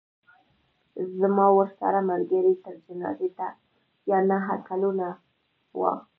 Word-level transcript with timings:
زما 1.19 1.47
ورسره 1.57 1.99
ملګرۍ 2.11 2.55
تر 2.63 2.73
جنازې 2.85 3.27
اته 3.35 3.47
یا 4.09 4.19
نهه 4.29 4.55
کلونه 4.67 5.07
وه. 5.79 5.93